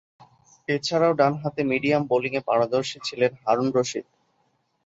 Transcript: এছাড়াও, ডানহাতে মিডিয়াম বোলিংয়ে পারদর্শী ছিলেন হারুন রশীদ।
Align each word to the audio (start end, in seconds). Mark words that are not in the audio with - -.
এছাড়াও, 0.67 1.13
ডানহাতে 1.13 1.61
মিডিয়াম 1.63 2.03
বোলিংয়ে 2.09 2.41
পারদর্শী 2.47 2.97
ছিলেন 3.07 3.31
হারুন 3.43 3.67
রশীদ। 3.75 4.05